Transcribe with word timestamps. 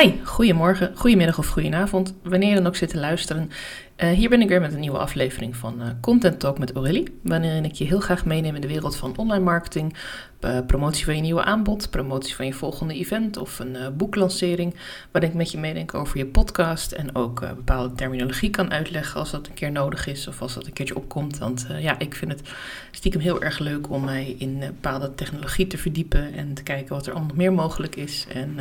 Hi, 0.00 0.12
goedemorgen, 0.24 0.92
goedemiddag 0.96 1.38
of 1.38 1.48
goedenavond, 1.48 2.14
wanneer 2.22 2.48
je 2.48 2.54
dan 2.54 2.66
ook 2.66 2.76
zit 2.76 2.88
te 2.88 2.98
luisteren. 2.98 3.50
Uh, 3.96 4.10
hier 4.10 4.28
ben 4.28 4.40
ik 4.40 4.48
weer 4.48 4.60
met 4.60 4.72
een 4.72 4.80
nieuwe 4.80 4.98
aflevering 4.98 5.56
van 5.56 5.82
uh, 5.82 5.88
Content 6.00 6.40
Talk 6.40 6.58
met 6.58 6.72
Aurélie, 6.72 7.18
waarin 7.22 7.64
ik 7.64 7.72
je 7.72 7.84
heel 7.84 8.00
graag 8.00 8.24
meeneem 8.24 8.54
in 8.54 8.60
de 8.60 8.66
wereld 8.66 8.96
van 8.96 9.16
online 9.16 9.44
marketing, 9.44 9.96
uh, 10.40 10.58
promotie 10.66 11.04
van 11.04 11.16
je 11.16 11.20
nieuwe 11.20 11.44
aanbod, 11.44 11.90
promotie 11.90 12.34
van 12.34 12.46
je 12.46 12.52
volgende 12.52 12.94
event 12.94 13.36
of 13.36 13.58
een 13.58 13.76
boeklancering, 13.96 14.74
waarin 15.10 15.30
ik 15.30 15.36
met 15.36 15.50
je 15.50 15.58
meedenk 15.58 15.94
over 15.94 16.18
je 16.18 16.26
podcast 16.26 16.92
en 16.92 17.14
ook 17.14 17.40
bepaalde 17.40 17.94
terminologie 17.94 18.50
kan 18.50 18.72
uitleggen 18.72 19.20
als 19.20 19.30
dat 19.30 19.46
een 19.46 19.54
keer 19.54 19.72
nodig 19.72 20.06
is 20.06 20.28
of 20.28 20.42
als 20.42 20.54
dat 20.54 20.66
een 20.66 20.72
keertje 20.72 20.96
opkomt. 20.96 21.38
Want 21.38 21.66
ja, 21.78 21.98
ik 21.98 22.14
vind 22.14 22.30
het 22.30 22.48
stiekem 22.90 23.20
heel 23.20 23.42
erg 23.42 23.58
leuk 23.58 23.90
om 23.90 24.04
mij 24.04 24.34
in 24.38 24.58
bepaalde 24.58 25.14
technologie 25.14 25.66
te 25.66 25.78
verdiepen 25.78 26.32
en 26.32 26.54
te 26.54 26.62
kijken 26.62 26.94
wat 26.94 27.06
er 27.06 27.12
allemaal 27.12 27.36
meer 27.36 27.52
mogelijk 27.52 27.96
is. 27.96 28.26
En 28.32 28.58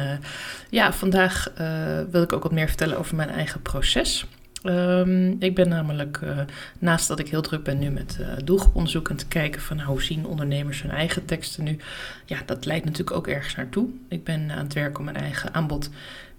ja, 0.69 0.93
vandaag 0.93 1.51
wil 2.11 2.21
ik 2.21 2.33
ook 2.33 2.43
wat 2.43 2.51
meer 2.51 2.67
vertellen 2.67 2.97
over 2.97 3.15
mijn 3.15 3.29
eigen 3.29 3.61
proces. 3.61 4.25
Um, 4.65 5.35
ik 5.39 5.55
ben 5.55 5.69
namelijk, 5.69 6.19
uh, 6.23 6.39
naast 6.79 7.07
dat 7.07 7.19
ik 7.19 7.29
heel 7.29 7.41
druk 7.41 7.63
ben 7.63 7.79
nu 7.79 7.89
met 7.89 8.17
uh, 8.21 8.27
doelgroeponderzoek 8.43 9.09
en 9.09 9.15
te 9.15 9.27
kijken 9.27 9.61
van 9.61 9.77
nou, 9.77 9.89
hoe 9.89 10.03
zien 10.03 10.25
ondernemers 10.25 10.81
hun 10.81 10.91
eigen 10.91 11.25
teksten 11.25 11.63
nu. 11.63 11.77
Ja, 12.25 12.37
dat 12.45 12.65
leidt 12.65 12.85
natuurlijk 12.85 13.17
ook 13.17 13.27
ergens 13.27 13.55
naartoe. 13.55 13.89
Ik 14.07 14.23
ben 14.23 14.51
aan 14.51 14.63
het 14.63 14.73
werk 14.73 14.97
om 14.97 15.03
mijn 15.05 15.17
eigen 15.17 15.53
aanbod 15.53 15.89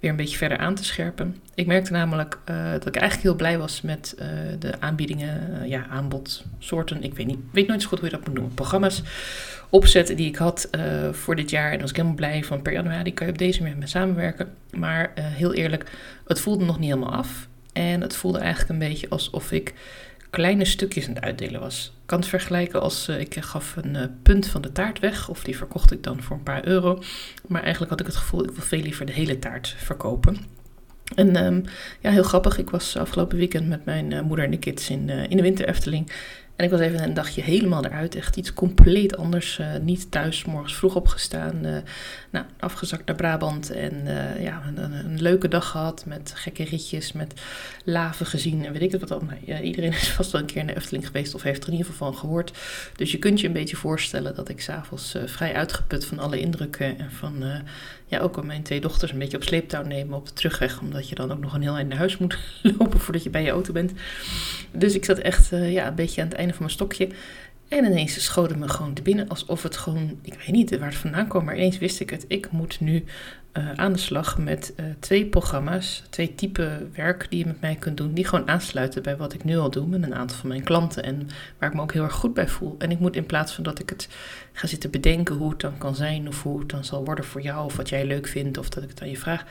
weer 0.01 0.11
een 0.11 0.17
beetje 0.17 0.37
verder 0.37 0.59
aan 0.59 0.75
te 0.75 0.85
scherpen. 0.85 1.37
Ik 1.55 1.67
merkte 1.67 1.93
namelijk 1.93 2.39
uh, 2.51 2.73
dat 2.73 2.87
ik 2.87 2.97
eigenlijk 2.97 3.23
heel 3.23 3.37
blij 3.37 3.59
was 3.59 3.81
met 3.81 4.17
de 4.59 4.81
aanbiedingen, 4.81 5.69
ja, 5.69 5.87
aanbodsoorten. 5.87 7.03
Ik 7.03 7.15
weet, 7.15 7.27
niet, 7.27 7.39
weet 7.53 7.67
nooit 7.67 7.83
zo 7.83 7.89
goed 7.89 7.99
hoe 7.99 8.09
je 8.09 8.17
dat 8.17 8.27
moet 8.27 8.35
noemen. 8.35 8.55
Programma's 8.55 9.03
opzetten 9.71 10.17
die 10.17 10.29
ik 10.29 10.37
had 10.37 10.69
voor 11.11 11.37
dit 11.37 11.51
jaar. 11.51 11.73
En 11.73 11.81
was 11.81 11.91
ik 11.91 11.97
helemaal 11.97 12.17
blij 12.17 12.45
van 12.45 12.63
per 12.63 12.73
januari 12.73 13.15
kan 13.15 13.27
je 13.27 13.33
op 13.33 13.39
deze 13.39 13.63
manier 13.63 13.77
mee 13.77 13.89
samenwerken. 13.89 14.49
Maar 14.71 15.13
heel 15.17 15.55
eerlijk, 15.55 15.91
het 16.27 16.41
voelde 16.41 16.65
nog 16.65 16.79
niet 16.79 16.91
helemaal 16.93 17.15
af. 17.15 17.49
En 17.75 18.01
het 18.01 18.17
voelde 18.17 18.39
eigenlijk 18.39 18.71
een 18.71 18.89
beetje 18.89 19.09
alsof 19.09 19.53
ik 19.53 19.75
kleine 20.31 20.65
stukjes 20.65 21.07
aan 21.09 21.15
het 21.15 21.25
uitdelen 21.25 21.61
was. 21.61 21.93
Ik 21.95 22.07
kan 22.07 22.19
het 22.19 22.29
vergelijken 22.29 22.81
als 22.81 23.09
uh, 23.09 23.21
ik 23.21 23.37
gaf 23.41 23.77
een 23.77 23.95
uh, 23.95 24.03
punt 24.23 24.47
van 24.47 24.63
de 24.63 24.73
taart 24.73 24.99
weg, 24.99 25.29
of 25.29 25.45
die 25.45 25.57
verkocht 25.57 25.93
ik 25.93 26.03
dan 26.03 26.23
voor 26.23 26.37
een 26.37 26.43
paar 26.43 26.67
euro. 26.67 27.03
Maar 27.47 27.63
eigenlijk 27.63 27.91
had 27.91 28.01
ik 28.01 28.07
het 28.07 28.17
gevoel, 28.17 28.45
ik 28.45 28.51
wil 28.51 28.65
veel 28.65 28.81
liever 28.81 29.07
de 29.07 29.13
hele 29.13 29.39
taart 29.39 29.75
verkopen. 29.79 30.37
En 31.15 31.45
um, 31.45 31.65
ja, 32.01 32.11
heel 32.11 32.23
grappig. 32.23 32.59
Ik 32.59 32.71
was 32.71 32.97
afgelopen 32.97 33.39
weekend 33.39 33.69
met 33.69 33.85
mijn 33.85 34.11
uh, 34.11 34.21
moeder 34.21 34.45
en 34.45 34.51
de 34.51 34.59
kids 34.59 34.91
in, 34.91 35.09
in 35.09 35.37
de 35.37 35.43
winter 35.43 35.69
Efteling. 35.69 36.11
En 36.57 36.65
ik 36.65 36.71
was 36.71 36.81
even 36.81 37.03
een 37.03 37.15
dagje 37.15 37.43
helemaal 37.43 37.85
eruit. 37.85 38.15
Echt 38.15 38.37
iets 38.37 38.53
compleet 38.53 39.17
anders. 39.17 39.59
Uh, 39.59 39.67
niet 39.83 40.11
thuis, 40.11 40.45
morgens 40.45 40.77
vroeg 40.77 40.95
opgestaan. 40.95 41.67
Uh, 41.67 41.77
nou, 42.31 42.45
afgezakt 42.59 43.07
naar 43.07 43.17
Brabant. 43.17 43.71
En 43.71 43.95
uh, 44.07 44.43
ja, 44.43 44.63
een, 44.75 45.23
leuke 45.23 45.49
dag 45.49 45.69
gehad. 45.69 46.05
Met 46.07 46.33
gekke 46.35 46.65
ritjes, 46.65 47.13
met 47.13 47.41
laven 47.85 48.27
gezien. 48.27 48.65
En 48.65 48.73
weet 48.73 48.83
ik 48.83 48.93
het 48.93 49.01
wat 49.01 49.11
al. 49.11 49.23
Iedereen 49.63 49.93
is 49.93 50.11
vast 50.11 50.31
wel 50.31 50.41
een 50.41 50.47
keer 50.47 50.61
in 50.61 50.67
de 50.67 50.77
Efteling 50.77 51.07
geweest. 51.07 51.35
Of 51.35 51.43
heeft 51.43 51.63
er 51.63 51.69
in 51.69 51.77
ieder 51.77 51.91
geval 51.93 52.13
van 52.13 52.21
gehoord. 52.21 52.53
Dus 52.97 53.13
je 53.13 53.19
kunt 53.19 53.41
je 53.41 53.47
een 53.47 53.53
beetje 53.53 53.77
voorstellen 53.77 54.35
dat 54.35 54.49
ik 54.49 54.61
s'avonds 54.61 55.17
vrij 55.25 55.55
uitgeput 55.55 56.05
van 56.05 56.19
alle 56.19 56.41
indrukken. 56.41 56.99
En 56.99 57.11
van 57.11 57.45
ja, 58.07 58.19
ook 58.19 58.37
om 58.37 58.47
mijn 58.47 58.63
twee 58.63 58.81
dochters 58.81 59.13
een 59.13 59.19
beetje 59.19 59.37
op 59.37 59.43
sleeptouw 59.43 59.83
nemen 59.83 60.17
op 60.17 60.27
de 60.27 60.33
terugweg. 60.33 60.81
Omdat 60.81 61.09
je 61.09 61.15
dan 61.15 61.33
ook 61.33 61.41
nog 61.41 61.55
een 61.55 61.63
heel 61.63 61.77
eind 61.77 61.89
naar 61.89 61.99
huis 61.99 62.19
moet 62.19 62.39
lopen 62.79 63.01
voordat 63.01 63.23
je 63.23 63.31
bij 63.31 63.43
je 63.43 63.51
auto 63.51 63.73
bent. 63.73 63.93
Dus 64.73 64.95
ik 64.95 65.05
zat 65.05 65.19
echt 65.19 65.49
ja, 65.49 65.87
een 65.87 65.95
beetje 65.95 66.23
aan 66.23 66.29
het 66.29 66.37
einde 66.45 66.57
van 66.57 66.67
mijn 66.67 66.79
stokje. 66.79 67.09
En 67.69 67.85
ineens 67.85 68.25
schoten 68.25 68.59
me 68.59 68.69
gewoon 68.69 68.95
te 68.95 69.03
binnen 69.03 69.29
alsof 69.29 69.63
het 69.63 69.77
gewoon, 69.77 70.19
ik 70.23 70.35
weet 70.35 70.49
niet 70.49 70.79
waar 70.79 70.89
het 70.89 70.99
vandaan 70.99 71.29
kwam, 71.29 71.45
maar 71.45 71.57
ineens 71.57 71.79
wist 71.79 72.01
ik 72.01 72.11
het. 72.11 72.25
Ik 72.29 72.51
moet 72.51 72.81
nu 72.81 73.05
uh, 73.59 73.73
aan 73.73 73.93
de 73.93 73.99
slag 73.99 74.39
met 74.39 74.73
uh, 74.77 74.87
twee 74.99 75.27
programma's, 75.27 76.03
twee 76.11 76.35
typen 76.35 76.91
werk 76.95 77.27
die 77.31 77.39
je 77.39 77.47
met 77.47 77.61
mij 77.61 77.75
kunt 77.75 77.97
doen, 77.97 78.15
die 78.15 78.25
gewoon 78.25 78.49
aansluiten 78.49 79.03
bij 79.03 79.17
wat 79.17 79.33
ik 79.33 79.45
nu 79.45 79.57
al 79.57 79.71
doe 79.71 79.87
met 79.87 80.03
een 80.03 80.15
aantal 80.15 80.37
van 80.37 80.49
mijn 80.49 80.63
klanten 80.63 81.03
en 81.03 81.29
waar 81.59 81.69
ik 81.69 81.75
me 81.75 81.83
ook 81.83 81.93
heel 81.93 82.03
erg 82.03 82.13
goed 82.13 82.35
bij 82.35 82.49
voel. 82.49 82.75
En 82.79 82.91
ik 82.91 82.99
moet 82.99 83.17
in 83.17 83.27
plaats 83.27 83.53
van 83.53 83.65
dat 83.65 83.79
ik 83.79 83.89
het 83.89 84.09
ga 84.53 84.67
zitten 84.67 84.91
bedenken 84.91 85.37
hoe 85.37 85.51
het 85.51 85.61
dan 85.61 85.79
kan 85.79 85.95
zijn 85.95 86.29
of 86.29 86.43
hoe 86.43 86.59
het 86.59 86.69
dan 86.69 86.85
zal 86.85 87.05
worden 87.05 87.25
voor 87.25 87.43
jou 87.43 87.65
of 87.65 87.77
wat 87.77 87.89
jij 87.89 88.07
leuk 88.07 88.27
vindt 88.27 88.59
of 88.59 88.69
dat 88.69 88.83
ik 88.83 88.89
het 88.89 89.03
aan 89.03 89.11
je 89.11 89.19
vraag. 89.19 89.45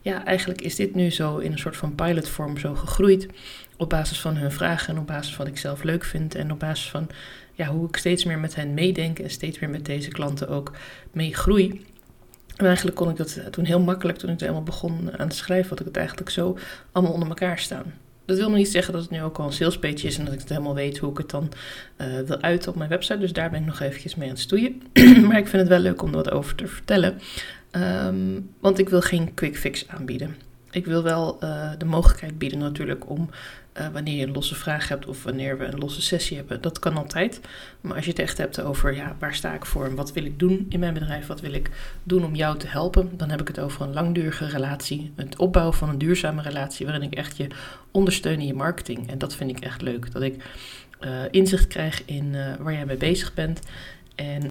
Ja, 0.00 0.24
eigenlijk 0.24 0.60
is 0.60 0.76
dit 0.76 0.94
nu 0.94 1.10
zo 1.10 1.38
in 1.38 1.52
een 1.52 1.58
soort 1.58 1.76
van 1.76 1.94
pilotvorm 1.94 2.58
zo 2.58 2.74
gegroeid 2.74 3.28
op 3.76 3.88
basis 3.88 4.20
van 4.20 4.36
hun 4.36 4.52
vragen 4.52 4.94
en 4.94 5.00
op 5.00 5.06
basis 5.06 5.34
van 5.34 5.44
wat 5.44 5.54
ik 5.54 5.60
zelf 5.60 5.82
leuk 5.82 6.04
vind 6.04 6.34
en 6.34 6.52
op 6.52 6.58
basis 6.58 6.90
van 6.90 7.08
ja, 7.56 7.66
hoe 7.66 7.88
ik 7.88 7.96
steeds 7.96 8.24
meer 8.24 8.38
met 8.38 8.54
hen 8.54 8.74
meedenk 8.74 9.18
en 9.18 9.30
steeds 9.30 9.58
meer 9.58 9.70
met 9.70 9.84
deze 9.84 10.10
klanten 10.10 10.48
ook 10.48 10.72
meegroei. 11.12 11.84
En 12.56 12.66
eigenlijk 12.66 12.96
kon 12.96 13.10
ik 13.10 13.16
dat 13.16 13.40
toen 13.50 13.64
heel 13.64 13.80
makkelijk, 13.80 14.18
toen 14.18 14.30
ik 14.30 14.36
er 14.36 14.40
helemaal 14.40 14.62
begon 14.62 15.18
aan 15.18 15.28
te 15.28 15.36
schrijven, 15.36 15.68
had 15.68 15.80
ik 15.80 15.86
het 15.86 15.96
eigenlijk 15.96 16.30
zo 16.30 16.58
allemaal 16.92 17.12
onder 17.12 17.28
elkaar 17.28 17.58
staan. 17.58 17.94
Dat 18.24 18.36
wil 18.36 18.48
nog 18.48 18.56
niet 18.56 18.70
zeggen 18.70 18.92
dat 18.92 19.02
het 19.02 19.10
nu 19.10 19.22
ook 19.22 19.38
al 19.38 19.46
een 19.46 19.52
salespage 19.52 20.06
is 20.06 20.18
en 20.18 20.24
dat 20.24 20.34
ik 20.34 20.40
het 20.40 20.48
helemaal 20.48 20.74
weet 20.74 20.98
hoe 20.98 21.10
ik 21.10 21.18
het 21.18 21.30
dan 21.30 21.52
uh, 21.98 22.20
wil 22.20 22.40
uiten 22.40 22.70
op 22.70 22.76
mijn 22.76 22.90
website. 22.90 23.18
Dus 23.18 23.32
daar 23.32 23.50
ben 23.50 23.60
ik 23.60 23.66
nog 23.66 23.80
eventjes 23.80 24.14
mee 24.14 24.28
aan 24.28 24.34
het 24.34 24.42
stoeien. 24.42 24.82
maar 25.26 25.38
ik 25.38 25.46
vind 25.46 25.62
het 25.62 25.68
wel 25.68 25.78
leuk 25.78 26.02
om 26.02 26.08
er 26.08 26.14
wat 26.14 26.30
over 26.30 26.54
te 26.54 26.66
vertellen. 26.66 27.20
Um, 27.72 28.50
want 28.60 28.78
ik 28.78 28.88
wil 28.88 29.00
geen 29.00 29.34
quick 29.34 29.56
fix 29.56 29.88
aanbieden. 29.88 30.36
Ik 30.76 30.86
wil 30.86 31.02
wel 31.02 31.38
uh, 31.42 31.70
de 31.78 31.84
mogelijkheid 31.84 32.38
bieden 32.38 32.58
natuurlijk 32.58 33.10
om 33.10 33.30
uh, 33.78 33.88
wanneer 33.92 34.16
je 34.16 34.26
een 34.26 34.32
losse 34.32 34.54
vraag 34.54 34.88
hebt 34.88 35.06
of 35.06 35.22
wanneer 35.22 35.58
we 35.58 35.64
een 35.64 35.78
losse 35.78 36.02
sessie 36.02 36.36
hebben. 36.36 36.60
Dat 36.60 36.78
kan 36.78 36.96
altijd. 36.96 37.40
Maar 37.80 37.94
als 37.94 38.04
je 38.04 38.10
het 38.10 38.20
echt 38.20 38.38
hebt 38.38 38.60
over 38.60 38.94
ja, 38.94 39.16
waar 39.18 39.34
sta 39.34 39.54
ik 39.54 39.64
voor 39.64 39.94
wat 39.94 40.12
wil 40.12 40.24
ik 40.24 40.38
doen 40.38 40.66
in 40.68 40.80
mijn 40.80 40.94
bedrijf, 40.94 41.26
wat 41.26 41.40
wil 41.40 41.52
ik 41.52 41.70
doen 42.02 42.24
om 42.24 42.34
jou 42.34 42.58
te 42.58 42.66
helpen, 42.66 43.10
dan 43.16 43.30
heb 43.30 43.40
ik 43.40 43.48
het 43.48 43.58
over 43.58 43.82
een 43.82 43.92
langdurige 43.92 44.46
relatie. 44.46 45.12
Het 45.14 45.36
opbouwen 45.36 45.74
van 45.74 45.88
een 45.88 45.98
duurzame 45.98 46.42
relatie 46.42 46.86
waarin 46.86 47.10
ik 47.10 47.14
echt 47.14 47.36
je 47.36 47.46
ondersteun 47.90 48.40
in 48.40 48.46
je 48.46 48.54
marketing. 48.54 49.10
En 49.10 49.18
dat 49.18 49.34
vind 49.34 49.50
ik 49.50 49.60
echt 49.60 49.82
leuk. 49.82 50.12
Dat 50.12 50.22
ik 50.22 50.44
uh, 51.00 51.10
inzicht 51.30 51.66
krijg 51.66 52.04
in 52.04 52.36
waar 52.58 52.72
jij 52.72 52.86
mee 52.86 52.96
bezig 52.96 53.34
bent. 53.34 53.60
En, 54.14 54.50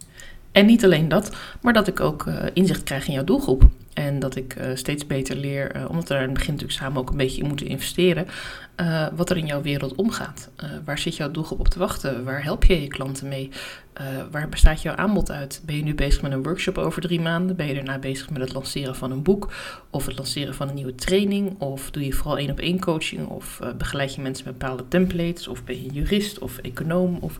en 0.52 0.66
niet 0.66 0.84
alleen 0.84 1.08
dat, 1.08 1.36
maar 1.60 1.72
dat 1.72 1.88
ik 1.88 2.00
ook 2.00 2.26
inzicht 2.52 2.82
krijg 2.82 3.06
in 3.06 3.12
jouw 3.12 3.24
doelgroep. 3.24 3.70
En 3.96 4.18
dat 4.18 4.36
ik 4.36 4.56
uh, 4.56 4.66
steeds 4.74 5.06
beter 5.06 5.36
leer, 5.36 5.76
uh, 5.76 5.90
omdat 5.90 6.08
we 6.08 6.14
daar 6.14 6.22
in 6.22 6.28
het 6.28 6.38
begin 6.38 6.52
natuurlijk 6.52 6.80
samen 6.80 7.00
ook 7.00 7.10
een 7.10 7.16
beetje 7.16 7.42
in 7.42 7.48
moeten 7.48 7.66
investeren, 7.66 8.26
uh, 8.80 9.06
wat 9.14 9.30
er 9.30 9.36
in 9.36 9.46
jouw 9.46 9.62
wereld 9.62 9.94
omgaat. 9.94 10.50
waar 10.84 10.98
zit 10.98 11.16
jouw 11.16 11.30
doelgroep 11.30 11.58
op 11.58 11.68
te 11.68 11.78
wachten? 11.78 12.24
Waar 12.24 12.42
help 12.42 12.64
je 12.64 12.80
je 12.80 12.86
klanten 12.86 13.28
mee? 13.28 13.50
waar 14.30 14.48
bestaat 14.48 14.82
jouw 14.82 14.94
aanbod 14.94 15.30
uit? 15.30 15.62
Ben 15.64 15.76
je 15.76 15.82
nu 15.82 15.94
bezig 15.94 16.22
met 16.22 16.32
een 16.32 16.42
workshop 16.42 16.78
over 16.78 17.02
drie 17.02 17.20
maanden? 17.20 17.56
Ben 17.56 17.66
je 17.66 17.74
daarna 17.74 17.98
bezig 17.98 18.30
met 18.30 18.40
het 18.40 18.52
lanceren 18.52 18.96
van 18.96 19.10
een 19.10 19.22
boek? 19.22 19.52
Of 19.90 20.06
het 20.06 20.16
lanceren 20.16 20.54
van 20.54 20.68
een 20.68 20.74
nieuwe 20.74 20.94
training? 20.94 21.60
Of 21.60 21.90
doe 21.90 22.04
je 22.04 22.12
vooral 22.12 22.38
één 22.38 22.50
op 22.50 22.58
één 22.58 22.80
coaching? 22.80 23.26
Of 23.26 23.60
begeleid 23.78 24.14
je 24.14 24.20
mensen 24.20 24.44
met 24.44 24.58
bepaalde 24.58 24.88
templates? 24.88 25.48
Of 25.48 25.64
ben 25.64 25.82
je 25.82 25.92
jurist 25.92 26.38
of 26.38 26.58
econoom? 26.58 27.18
Of 27.20 27.38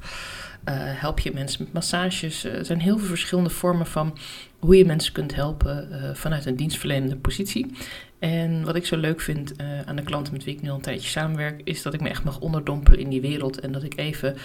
help 0.74 1.20
je 1.20 1.32
mensen 1.34 1.62
met 1.64 1.72
massages. 1.72 2.44
er 2.44 2.64
zijn 2.64 2.80
heel 2.80 2.98
veel 2.98 3.08
verschillende 3.08 3.50
vormen 3.50 3.86
van 3.86 4.18
hoe 4.58 4.76
je 4.76 4.84
mensen 4.84 5.12
kunt 5.12 5.34
helpen 5.34 5.88
uh, 5.90 6.14
vanuit 6.14 6.46
een 6.46 6.56
dienstverlenende 6.56 7.16
positie. 7.16 7.72
En 8.18 8.64
wat 8.64 8.76
ik 8.76 8.86
zo 8.86 8.96
leuk 8.96 9.20
vind 9.20 9.52
uh, 9.60 9.80
aan 9.80 9.96
de 9.96 10.02
klanten 10.02 10.32
met 10.32 10.44
wie 10.44 10.54
ik 10.54 10.62
nu 10.62 10.68
al 10.68 10.74
een 10.74 10.80
tijdje 10.80 11.08
samenwerk, 11.08 11.60
is 11.64 11.82
dat 11.82 11.94
ik 11.94 12.00
me 12.00 12.08
echt 12.08 12.24
mag 12.24 12.40
onderdompelen 12.40 13.00
in 13.00 13.08
die 13.08 13.20
wereld 13.20 13.60
en 13.60 13.72
dat 13.72 13.82
ik 13.82 13.96
even 13.96 14.36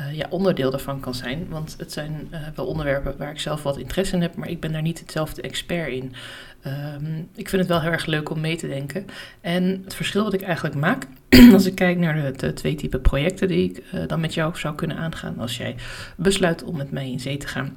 uh, 0.00 0.14
ja, 0.14 0.26
onderdeel 0.30 0.70
daarvan 0.70 1.00
kan 1.00 1.14
zijn. 1.14 1.46
Want 1.48 1.74
het 1.78 1.92
zijn 1.92 2.30
wel 2.54 2.66
onderwerpen 2.66 3.14
waar 3.18 3.30
ik 3.30 3.40
zelf 3.40 3.62
wat 3.62 3.78
interesse 3.78 4.14
in 4.14 4.22
heb, 4.22 4.36
maar 4.36 4.48
ik 4.48 4.60
ben 4.60 4.72
daar 4.72 4.82
niet 4.82 5.00
hetzelfde 5.00 5.42
expert 5.42 5.92
in. 5.92 6.12
Um, 6.94 7.28
ik 7.34 7.48
vind 7.48 7.62
het 7.62 7.70
wel 7.70 7.80
heel 7.80 7.90
erg 7.90 8.06
leuk 8.06 8.30
om 8.30 8.40
mee 8.40 8.56
te 8.56 8.68
denken. 8.68 9.06
En 9.40 9.80
het 9.84 9.94
verschil 9.94 10.24
wat 10.24 10.32
ik 10.32 10.42
eigenlijk 10.42 10.74
maak, 10.74 11.06
als 11.52 11.66
ik 11.66 11.74
kijk 11.74 11.98
naar 11.98 12.22
de, 12.22 12.32
de 12.36 12.52
twee 12.52 12.74
typen 12.74 13.00
projecten 13.00 13.48
die 13.48 13.70
ik 13.70 14.08
dan 14.08 14.20
met 14.20 14.34
jou 14.34 14.58
zou 14.58 14.74
kunnen 14.74 14.96
aangaan, 14.96 15.38
als 15.38 15.56
jij 15.56 15.76
besluit 16.16 16.62
om 16.62 16.76
met 16.76 16.90
mij 16.90 17.10
in 17.10 17.20
zee 17.20 17.36
te 17.36 17.48
gaan 17.48 17.76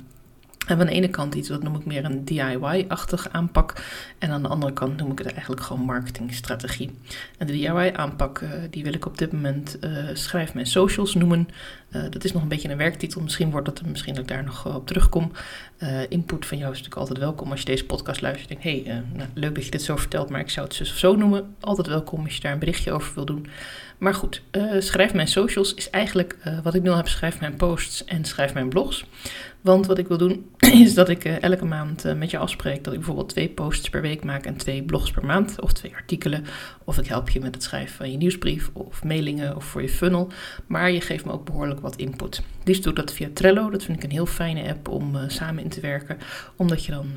en 0.68 0.80
aan 0.80 0.86
de 0.86 0.92
ene 0.92 1.08
kant 1.08 1.36
iets, 1.36 1.48
dat 1.48 1.64
noem 1.64 1.76
ik 1.76 1.86
meer 1.86 2.06
een 2.06 2.26
DIY-achtig 2.26 3.30
aanpak. 3.32 3.74
En 4.18 4.30
aan 4.30 4.42
de 4.42 4.48
andere 4.48 4.74
kant 4.74 4.98
noem 4.98 5.12
ik 5.12 5.18
het 5.18 5.32
eigenlijk 5.32 5.62
gewoon 5.62 5.86
marketingstrategie. 5.86 6.92
En 7.38 7.48
de 7.48 7.54
DIY-aanpak, 7.54 8.40
uh, 8.40 8.50
die 8.70 8.84
wil 8.84 8.94
ik 8.94 9.06
op 9.06 9.18
dit 9.18 9.32
moment 9.32 9.78
uh, 9.82 9.98
schrijf 10.14 10.54
mijn 10.54 10.66
socials 10.66 11.14
noemen. 11.14 11.48
Uh, 11.92 12.04
dat 12.10 12.24
is 12.24 12.32
nog 12.32 12.42
een 12.42 12.48
beetje 12.48 12.70
een 12.70 12.78
werktitel. 12.78 13.22
Misschien 13.22 13.52
wordt 13.52 13.66
dat, 13.66 13.86
misschien 13.86 14.14
dat 14.14 14.24
ik 14.24 14.30
daar 14.30 14.44
nog 14.44 14.76
op 14.76 14.88
terugkom. 14.88 15.32
input 16.10 16.46
van 16.46 16.58
jou 16.58 16.72
is 16.72 16.78
natuurlijk 16.78 17.10
altijd 17.10 17.20
welkom 17.20 17.52
als 17.52 17.60
je 17.60 17.66
deze 17.66 17.86
podcast 17.86 18.22
luistert. 18.22 18.48
Denk, 18.48 18.64
hé, 18.64 19.04
nou, 19.14 19.30
leuk 19.34 19.56
dat 19.56 19.66
je 19.66 19.72
dit 19.72 19.82
zo 19.82 19.96
vertelt, 19.96 20.30
maar 20.30 20.40
ik 20.40 20.50
zou 20.50 20.68
het 20.68 20.82
of 20.82 20.88
zo 20.88 21.16
noemen. 21.16 21.56
Altijd 21.60 21.88
welkom 21.88 22.24
als 22.24 22.36
je 22.36 22.42
daar 22.42 22.52
een 22.52 22.60
berichtje 22.60 22.92
over 22.92 23.14
wil 23.16 23.26
doen. 23.26 23.48
Maar 23.98 24.14
goed, 24.14 24.42
schrijf 24.80 25.14
mijn 25.14 25.28
socials 25.28 25.74
is 25.74 25.90
eigenlijk 25.90 26.38
wat 26.64 26.74
ik 26.74 26.82
nu 26.82 26.90
al 26.90 26.96
heb. 26.96 27.08
Schrijf 27.08 27.40
mijn 27.40 27.56
posts 27.56 28.06
en 28.06 28.26
schrijf 28.26 28.54
mijn 28.54 28.70
blogs. 28.70 29.06
Want 29.64 29.86
wat 29.86 29.98
ik 29.98 30.08
wil 30.08 30.18
doen 30.18 30.46
is 30.86 30.94
dat 30.94 31.10
ik 31.10 31.26
uh, 31.26 31.42
elke 31.42 31.66
maand 31.66 32.06
uh, 32.06 32.14
met 32.14 32.32
je 32.32 32.38
afspreek 32.38 32.84
dat 32.84 32.94
ik 32.94 33.00
bijvoorbeeld 33.00 33.30
twee 33.30 33.50
posts 33.50 33.90
per 33.90 34.02
week 34.02 34.24
maak 34.24 34.46
en 34.46 34.58
twee 34.58 34.84
blogs 34.84 35.12
per 35.12 35.26
maand 35.26 35.62
of 35.62 35.74
twee 35.74 35.96
artikelen. 35.96 36.46
Of 36.84 36.98
ik 36.98 37.08
help 37.08 37.30
je 37.30 37.40
met 37.40 37.56
het 37.56 37.64
schrijven 37.64 37.96
van 37.96 38.12
je 38.12 38.18
nieuwsbrief 38.18 38.70
of 38.74 39.04
mailingen 39.04 39.56
of 39.56 39.66
voor 39.66 39.82
je 39.82 39.90
funnel. 39.90 40.32
Maar 40.68 40.92
je 40.92 41.02
geeft 41.02 41.26
me 41.26 41.32
ook 41.32 41.46
behoorlijk 41.46 41.80
wat 41.80 41.96
input. 41.96 42.42
Liefst 42.64 42.84
doe 42.84 42.92
ik 42.92 42.98
dat 42.98 43.14
via 43.14 43.30
Trello. 43.34 43.70
Dat 43.70 43.84
vind 43.84 43.98
ik 43.98 44.04
een 44.04 44.12
heel 44.12 44.26
fijne 44.26 44.70
app 44.70 44.88
om 44.88 45.16
uh, 45.16 45.22
samen 45.28 45.64
in 45.64 45.70
te 45.70 45.82
werken. 45.82 46.18
Omdat 46.56 46.86
je 46.86 46.92
dan 46.92 47.08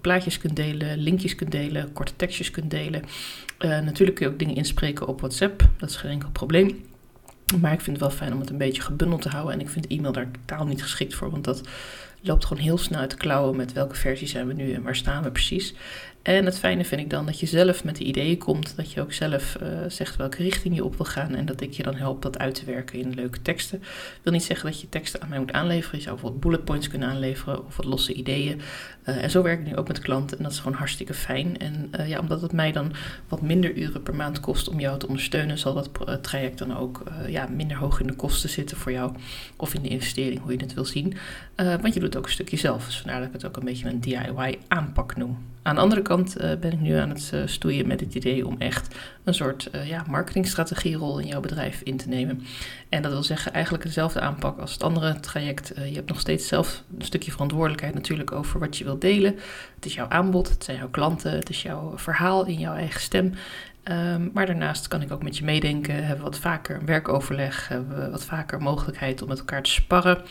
plaatjes 0.00 0.38
kunt 0.38 0.56
delen, 0.56 0.98
linkjes 0.98 1.34
kunt 1.34 1.50
delen, 1.50 1.92
korte 1.92 2.12
tekstjes 2.16 2.50
kunt 2.50 2.70
delen. 2.70 3.02
natuurlijk 3.58 4.16
kun 4.16 4.26
je 4.26 4.32
ook 4.32 4.38
dingen 4.38 4.56
inspreken 4.56 5.06
op 5.06 5.20
WhatsApp. 5.20 5.68
Dat 5.76 5.88
is 5.88 5.96
geen 5.96 6.10
enkel 6.10 6.30
probleem. 6.30 6.95
Maar 7.60 7.72
ik 7.72 7.80
vind 7.80 8.00
het 8.00 8.06
wel 8.06 8.16
fijn 8.16 8.32
om 8.32 8.40
het 8.40 8.50
een 8.50 8.58
beetje 8.58 8.82
gebundeld 8.82 9.22
te 9.22 9.28
houden. 9.28 9.52
En 9.52 9.60
ik 9.60 9.68
vind 9.68 9.86
e-mail 9.86 10.12
daar 10.12 10.30
totaal 10.30 10.66
niet 10.66 10.82
geschikt 10.82 11.14
voor. 11.14 11.30
Want 11.30 11.44
dat 11.44 11.60
loopt 12.20 12.44
gewoon 12.44 12.62
heel 12.62 12.78
snel 12.78 13.00
uit 13.00 13.10
de 13.10 13.16
klauwen 13.16 13.56
met 13.56 13.72
welke 13.72 13.94
versie 13.94 14.28
zijn 14.28 14.46
we 14.46 14.52
nu 14.52 14.72
en 14.72 14.82
waar 14.82 14.96
staan 14.96 15.22
we 15.22 15.30
precies. 15.30 15.74
En 16.26 16.44
het 16.44 16.58
fijne 16.58 16.84
vind 16.84 17.00
ik 17.00 17.10
dan 17.10 17.26
dat 17.26 17.40
je 17.40 17.46
zelf 17.46 17.84
met 17.84 17.96
de 17.96 18.04
ideeën 18.04 18.38
komt, 18.38 18.76
dat 18.76 18.92
je 18.92 19.00
ook 19.00 19.12
zelf 19.12 19.56
uh, 19.62 19.68
zegt 19.88 20.16
welke 20.16 20.42
richting 20.42 20.74
je 20.74 20.84
op 20.84 20.96
wil 20.96 21.06
gaan 21.06 21.34
en 21.34 21.46
dat 21.46 21.60
ik 21.60 21.72
je 21.72 21.82
dan 21.82 21.94
help 21.94 22.22
dat 22.22 22.38
uit 22.38 22.54
te 22.54 22.64
werken 22.64 22.98
in 22.98 23.14
leuke 23.14 23.42
teksten. 23.42 23.78
Ik 23.78 24.20
wil 24.22 24.32
niet 24.32 24.44
zeggen 24.44 24.70
dat 24.70 24.80
je 24.80 24.88
teksten 24.88 25.22
aan 25.22 25.28
mij 25.28 25.38
moet 25.38 25.52
aanleveren. 25.52 25.98
Je 25.98 26.04
zou 26.04 26.14
bijvoorbeeld 26.14 26.42
bullet 26.42 26.64
points 26.64 26.88
kunnen 26.88 27.08
aanleveren 27.08 27.66
of 27.66 27.76
wat 27.76 27.86
losse 27.86 28.12
ideeën. 28.12 28.60
Uh, 29.04 29.22
en 29.22 29.30
zo 29.30 29.42
werk 29.42 29.60
ik 29.60 29.66
nu 29.66 29.76
ook 29.76 29.88
met 29.88 29.98
klanten 29.98 30.36
en 30.36 30.42
dat 30.42 30.52
is 30.52 30.58
gewoon 30.58 30.78
hartstikke 30.78 31.14
fijn. 31.14 31.58
En 31.58 31.90
uh, 32.00 32.08
ja, 32.08 32.18
omdat 32.18 32.42
het 32.42 32.52
mij 32.52 32.72
dan 32.72 32.92
wat 33.28 33.42
minder 33.42 33.76
uren 33.76 34.02
per 34.02 34.14
maand 34.14 34.40
kost 34.40 34.68
om 34.68 34.80
jou 34.80 34.98
te 34.98 35.08
ondersteunen, 35.08 35.58
zal 35.58 35.74
dat 35.74 35.90
traject 36.22 36.58
dan 36.58 36.76
ook 36.76 37.02
ja, 37.28 37.48
minder 37.50 37.76
hoog 37.76 38.00
in 38.00 38.06
de 38.06 38.16
kosten 38.16 38.48
zitten 38.48 38.76
voor 38.76 38.92
jou 38.92 39.12
of 39.56 39.74
in 39.74 39.82
de 39.82 39.88
investering, 39.88 40.40
hoe 40.40 40.52
je 40.52 40.58
het 40.58 40.74
wil 40.74 40.84
zien. 40.84 41.16
want 41.56 41.94
je 41.94 42.00
doet 42.00 42.16
ook 42.16 42.24
een 42.24 42.30
stukje 42.30 42.56
zelf, 42.56 42.84
dus 42.84 43.00
vandaar 43.00 43.18
dat 43.18 43.28
ik 43.28 43.34
het 43.34 43.46
ook 43.46 43.56
een 43.56 43.64
beetje 43.64 43.88
een 43.88 44.00
DIY 44.00 44.58
aanpak 44.68 45.16
noem. 45.16 45.38
Aan 45.66 45.74
de 45.74 45.80
andere 45.80 46.02
kant 46.02 46.15
uh, 46.20 46.54
ben 46.60 46.72
ik 46.72 46.80
nu 46.80 46.94
aan 46.94 47.08
het 47.08 47.30
uh, 47.34 47.40
stoeien 47.44 47.86
met 47.86 48.00
het 48.00 48.14
idee 48.14 48.46
om 48.46 48.56
echt 48.58 48.94
een 49.24 49.34
soort 49.34 49.68
uh, 49.74 49.88
ja, 49.88 50.04
marketingstrategierol 50.08 51.18
in 51.18 51.26
jouw 51.26 51.40
bedrijf 51.40 51.80
in 51.80 51.96
te 51.96 52.08
nemen. 52.08 52.42
En 52.88 53.02
dat 53.02 53.12
wil 53.12 53.22
zeggen 53.22 53.52
eigenlijk 53.52 53.84
dezelfde 53.84 54.20
aanpak 54.20 54.58
als 54.58 54.72
het 54.72 54.82
andere 54.82 55.20
traject. 55.20 55.72
je 55.74 55.94
hebt 55.94 56.08
nog 56.08 56.20
steeds 56.20 56.48
zelf 56.48 56.82
een 56.98 57.04
stukje 57.04 57.30
verantwoordelijkheid 57.30 57.94
natuurlijk 57.94 58.32
over 58.32 58.60
wat 58.60 58.76
je 58.76 58.84
wilt 58.84 59.00
delen. 59.00 59.34
Het 59.74 59.84
is 59.84 59.94
jouw 59.94 60.08
aanbod, 60.08 60.48
het 60.48 60.64
zijn 60.64 60.76
jouw 60.76 60.90
klanten, 60.90 61.32
het 61.32 61.50
is 61.50 61.62
jouw 61.62 61.98
verhaal 61.98 62.46
in 62.46 62.58
jouw 62.58 62.74
eigen 62.74 63.00
stem. 63.00 63.34
Um, 63.90 64.30
maar 64.34 64.46
daarnaast 64.46 64.88
kan 64.88 65.02
ik 65.02 65.12
ook 65.12 65.22
met 65.22 65.36
je 65.36 65.44
meedenken, 65.44 65.94
hebben 65.94 66.16
we 66.16 66.30
wat 66.30 66.38
vaker 66.38 66.76
een 66.76 66.86
werkoverleg, 66.86 67.68
hebben 67.68 67.98
we 67.98 68.10
wat 68.10 68.24
vaker 68.24 68.62
mogelijkheid 68.62 69.22
om 69.22 69.28
met 69.28 69.38
elkaar 69.38 69.62
te 69.62 69.70
sparren. 69.70 70.22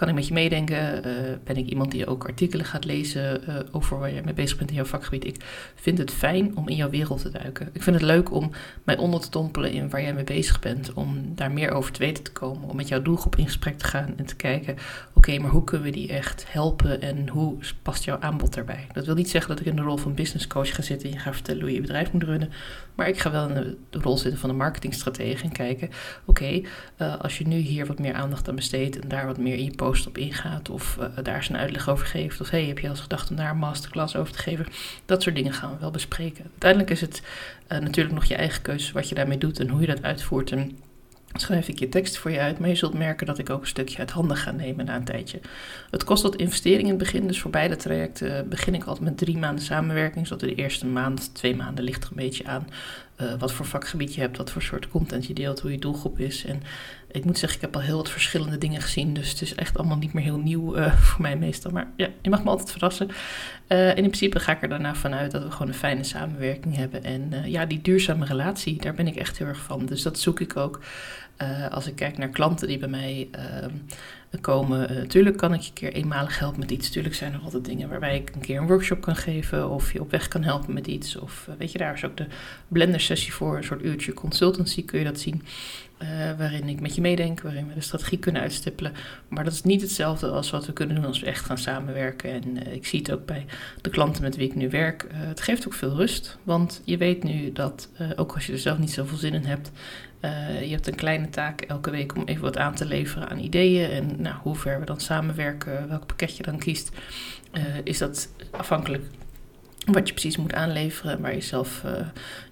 Kan 0.00 0.08
ik 0.08 0.14
met 0.14 0.26
je 0.26 0.32
meedenken? 0.32 1.06
Uh, 1.06 1.12
ben 1.44 1.56
ik 1.56 1.68
iemand 1.68 1.90
die 1.90 2.06
ook 2.06 2.24
artikelen 2.24 2.66
gaat 2.66 2.84
lezen 2.84 3.40
uh, 3.48 3.56
over 3.70 3.98
waar 3.98 4.12
je 4.12 4.20
mee 4.24 4.34
bezig 4.34 4.56
bent 4.56 4.70
in 4.70 4.76
jouw 4.76 4.84
vakgebied? 4.84 5.24
Ik 5.24 5.36
vind 5.74 5.98
het 5.98 6.10
fijn 6.10 6.56
om 6.56 6.68
in 6.68 6.76
jouw 6.76 6.90
wereld 6.90 7.22
te 7.22 7.30
duiken. 7.30 7.68
Ik 7.72 7.82
vind 7.82 7.96
het 7.96 8.04
leuk 8.04 8.32
om 8.32 8.50
mij 8.84 8.96
onder 8.96 9.20
te 9.20 9.30
dompelen 9.30 9.72
in 9.72 9.90
waar 9.90 10.02
jij 10.02 10.14
mee 10.14 10.24
bezig 10.24 10.60
bent. 10.60 10.92
Om 10.92 11.34
daar 11.34 11.52
meer 11.52 11.70
over 11.70 11.92
te 11.92 11.98
weten 11.98 12.24
te 12.24 12.32
komen. 12.32 12.68
Om 12.68 12.76
met 12.76 12.88
jouw 12.88 13.02
doelgroep 13.02 13.36
in 13.36 13.44
gesprek 13.44 13.78
te 13.78 13.84
gaan 13.84 14.14
en 14.16 14.26
te 14.26 14.36
kijken: 14.36 14.76
oké, 15.20 15.38
maar 15.38 15.50
hoe 15.50 15.64
kunnen 15.64 15.86
we 15.86 15.92
die 15.92 16.08
echt 16.08 16.44
helpen 16.48 17.00
en 17.00 17.28
hoe 17.28 17.56
past 17.82 18.04
jouw 18.04 18.20
aanbod 18.20 18.54
daarbij? 18.54 18.86
Dat 18.92 19.06
wil 19.06 19.14
niet 19.14 19.30
zeggen 19.30 19.50
dat 19.50 19.60
ik 19.60 19.66
in 19.66 19.76
de 19.76 19.82
rol 19.82 19.96
van 19.96 20.14
business 20.14 20.46
coach 20.46 20.74
ga 20.74 20.82
zitten 20.82 21.08
en 21.08 21.14
je 21.14 21.20
gaat 21.20 21.34
vertellen 21.34 21.60
hoe 21.60 21.70
je 21.70 21.74
je 21.74 21.80
bedrijf 21.80 22.12
moet 22.12 22.22
runnen. 22.22 22.52
Maar 22.94 23.08
ik 23.08 23.18
ga 23.18 23.30
wel 23.30 23.48
in 23.48 23.76
de 23.90 23.98
rol 23.98 24.18
zitten 24.18 24.40
van 24.40 24.48
de 24.48 24.54
marketingstratege 24.54 25.44
en 25.44 25.52
kijken: 25.52 25.90
oké, 26.24 26.62
uh, 26.98 27.16
als 27.16 27.38
je 27.38 27.46
nu 27.46 27.56
hier 27.56 27.86
wat 27.86 27.98
meer 27.98 28.14
aandacht 28.14 28.48
aan 28.48 28.54
besteedt 28.54 28.98
en 28.98 29.08
daar 29.08 29.26
wat 29.26 29.38
meer 29.38 29.56
in 29.56 29.64
je 29.64 29.74
post 29.74 30.06
op 30.06 30.18
ingaat 30.18 30.70
of 30.70 30.96
uh, 31.00 31.06
daar 31.22 31.36
eens 31.36 31.48
een 31.48 31.56
uitleg 31.56 31.88
over 31.88 32.06
geeft. 32.06 32.40
Of 32.40 32.50
hey, 32.50 32.64
heb 32.64 32.78
je 32.78 32.88
al 32.88 32.94
eens 32.94 33.28
daar 33.30 33.50
een 33.50 33.56
masterclass 33.56 34.16
over 34.16 34.32
te 34.32 34.38
geven? 34.38 34.66
Dat 35.06 35.22
soort 35.22 35.34
dingen 35.34 35.52
gaan 35.52 35.72
we 35.72 35.80
wel 35.80 35.90
bespreken. 35.90 36.44
Uiteindelijk 36.50 36.90
is 36.90 37.00
het 37.00 37.22
uh, 37.68 37.78
natuurlijk 37.78 38.14
nog 38.14 38.24
je 38.24 38.34
eigen 38.34 38.62
keuze 38.62 38.92
wat 38.92 39.08
je 39.08 39.14
daarmee 39.14 39.38
doet 39.38 39.60
en 39.60 39.68
hoe 39.68 39.80
je 39.80 39.86
dat 39.86 40.02
uitvoert. 40.02 40.52
En 40.52 40.78
schrijf 41.32 41.68
ik 41.68 41.78
je 41.78 41.88
tekst 41.88 42.18
voor 42.18 42.30
je 42.30 42.40
uit, 42.40 42.58
maar 42.58 42.68
je 42.68 42.74
zult 42.74 42.94
merken 42.94 43.26
dat 43.26 43.38
ik 43.38 43.50
ook 43.50 43.60
een 43.60 43.66
stukje 43.66 43.98
uit 43.98 44.10
handen 44.10 44.36
ga 44.36 44.50
nemen 44.50 44.84
na 44.84 44.96
een 44.96 45.04
tijdje. 45.04 45.40
Het 45.90 46.04
kost 46.04 46.22
wat 46.22 46.36
investering 46.36 46.82
in 46.82 46.88
het 46.88 46.98
begin, 46.98 47.26
dus 47.26 47.40
voor 47.40 47.50
beide 47.50 47.76
trajecten 47.76 48.48
begin 48.48 48.74
ik 48.74 48.84
altijd 48.84 49.04
met 49.04 49.18
drie 49.18 49.38
maanden 49.38 49.64
samenwerking, 49.64 50.26
zodat 50.26 50.48
de 50.48 50.54
eerste 50.54 50.86
maand, 50.86 51.34
twee 51.34 51.56
maanden 51.56 51.84
ligt 51.84 52.04
er 52.04 52.10
een 52.10 52.16
beetje 52.16 52.46
aan 52.46 52.66
uh, 53.22 53.32
wat 53.38 53.52
voor 53.52 53.66
vakgebied 53.66 54.14
je 54.14 54.20
hebt, 54.20 54.36
wat 54.36 54.50
voor 54.50 54.62
soort 54.62 54.88
content 54.88 55.26
je 55.26 55.34
deelt, 55.34 55.60
hoe 55.60 55.70
je 55.70 55.78
doelgroep 55.78 56.18
is. 56.18 56.44
En 56.44 56.62
ik 57.10 57.24
moet 57.24 57.38
zeggen, 57.38 57.58
ik 57.58 57.64
heb 57.64 57.74
al 57.74 57.80
heel 57.80 57.96
wat 57.96 58.10
verschillende 58.10 58.58
dingen 58.58 58.80
gezien, 58.80 59.14
dus 59.14 59.30
het 59.30 59.40
is 59.40 59.54
echt 59.54 59.78
allemaal 59.78 59.96
niet 59.96 60.12
meer 60.12 60.24
heel 60.24 60.38
nieuw 60.38 60.76
uh, 60.76 60.94
voor 61.08 61.22
mij 61.22 61.36
meestal. 61.36 61.70
Maar 61.70 61.90
ja, 61.96 62.08
je 62.22 62.30
mag 62.30 62.44
me 62.44 62.50
altijd 62.50 62.70
verrassen. 62.70 63.08
Uh, 63.68 63.88
in 63.88 63.94
principe 63.94 64.40
ga 64.40 64.52
ik 64.52 64.62
er 64.62 64.68
daarna 64.68 64.94
vanuit 64.94 65.30
dat 65.30 65.42
we 65.42 65.50
gewoon 65.50 65.68
een 65.68 65.74
fijne 65.74 66.04
samenwerking 66.04 66.76
hebben. 66.76 67.04
En 67.04 67.32
ja, 67.44 67.66
die 67.66 67.80
duurzame 67.80 68.24
relatie, 68.24 68.80
daar 68.80 68.94
ben 68.94 69.06
ik 69.06 69.16
echt 69.16 69.38
heel 69.38 69.46
erg 69.46 69.60
van. 69.60 69.86
Dus 69.86 70.02
dat 70.02 70.18
zoek 70.18 70.40
ik 70.40 70.56
ook. 70.56 70.80
als 71.70 71.86
ik 71.86 71.96
kijk 71.96 72.18
naar 72.18 72.28
klanten 72.28 72.68
die 72.68 72.78
bij 72.78 72.88
mij 72.88 73.28
ehm, 73.30 73.70
komen. 74.40 75.08
Uh, 75.16 75.36
kan 75.36 75.54
ik 75.54 75.60
je 75.60 75.72
keer 75.72 75.92
eenmalig 75.92 76.38
helpen 76.38 76.60
met 76.60 76.70
iets. 76.70 76.90
Tuurlijk 76.90 77.14
zijn 77.14 77.32
er 77.32 77.40
altijd 77.40 77.64
dingen 77.64 77.88
waarbij 77.88 78.16
ik 78.16 78.34
een 78.34 78.40
keer 78.40 78.58
een 78.58 78.66
workshop 78.66 79.00
kan 79.00 79.16
geven 79.16 79.70
of 79.70 79.92
je 79.92 80.00
op 80.00 80.10
weg 80.10 80.28
kan 80.28 80.42
helpen 80.42 80.74
met 80.74 80.86
iets. 80.86 81.16
Of 81.16 81.46
uh, 81.48 81.54
weet 81.58 81.72
je, 81.72 81.78
daar 81.78 81.94
is 81.94 82.04
ook 82.04 82.16
de 82.16 82.26
blender 82.68 83.00
sessie 83.00 83.32
voor, 83.32 83.56
een 83.56 83.64
soort 83.64 83.84
uurtje 83.84 84.12
consultancy 84.12 84.84
kun 84.84 84.98
je 84.98 85.04
dat 85.04 85.20
zien. 85.20 85.42
Uh, 86.02 86.08
waarin 86.38 86.68
ik 86.68 86.80
met 86.80 86.94
je 86.94 87.00
meedenk, 87.00 87.40
waarin 87.40 87.68
we 87.68 87.74
de 87.74 87.80
strategie 87.80 88.18
kunnen 88.18 88.42
uitstippelen. 88.42 88.92
Maar 89.28 89.44
dat 89.44 89.52
is 89.52 89.62
niet 89.62 89.80
hetzelfde 89.80 90.28
als 90.28 90.50
wat 90.50 90.66
we 90.66 90.72
kunnen 90.72 90.96
doen 90.96 91.04
als 91.04 91.20
we 91.20 91.26
echt 91.26 91.44
gaan 91.44 91.58
samenwerken. 91.58 92.30
En 92.30 92.72
ik 92.72 92.86
zie 92.86 92.98
het 92.98 93.12
ook 93.12 93.26
bij 93.26 93.46
de 93.80 93.90
klanten 93.90 94.22
met 94.22 94.36
wie 94.36 94.48
ik 94.48 94.54
nu 94.54 94.70
werk. 94.70 95.06
het 95.12 95.40
geeft 95.40 95.66
ook 95.66 95.74
veel 95.74 95.96
rust, 95.96 96.38
want 96.42 96.82
je 96.84 96.96
weet 96.96 97.22
nu 97.22 97.52
dat, 97.52 97.88
ook 98.16 98.34
als 98.34 98.46
je 98.46 98.52
er 98.52 98.58
zelf 98.58 98.78
niet 98.78 98.90
zoveel 98.90 99.16
zin 99.16 99.34
in 99.34 99.44
hebt, 99.44 99.70
je 100.60 100.70
hebt 100.70 100.86
een 100.86 100.94
kleine 100.94 101.28
taak 101.28 101.60
elke 101.60 101.90
week 101.90 102.16
om 102.16 102.22
even 102.24 102.42
wat 102.42 102.56
aan 102.56 102.74
te 102.74 102.86
leveren 102.86 103.28
aan 103.28 103.38
ideeën. 103.38 103.90
En 103.90 104.22
nou, 104.22 104.36
hoe 104.42 104.56
ver 104.56 104.80
we 104.80 104.86
dan 104.86 105.00
samenwerken, 105.00 105.88
welk 105.88 106.06
pakket 106.06 106.36
je 106.36 106.42
dan 106.42 106.58
kiest, 106.58 106.90
is 107.84 107.98
dat 107.98 108.32
afhankelijk 108.50 109.04
wat 109.92 110.06
je 110.06 110.12
precies 110.12 110.36
moet 110.36 110.54
aanleveren, 110.54 111.20
waar 111.20 111.34
je 111.34 111.40
zelf 111.40 111.82
uh, 111.86 111.92